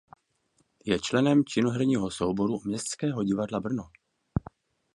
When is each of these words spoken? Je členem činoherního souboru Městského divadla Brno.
Je 0.85 0.99
členem 0.99 1.45
činoherního 1.45 2.11
souboru 2.11 2.59
Městského 2.65 3.23
divadla 3.23 3.59
Brno. 3.59 3.89